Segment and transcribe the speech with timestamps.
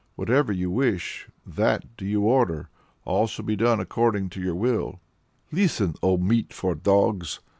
[0.15, 2.69] Whatever you wish, that do you order:
[3.05, 4.99] all shall be done according to your will!"
[5.51, 7.39] "Listen, O meat for dogs!"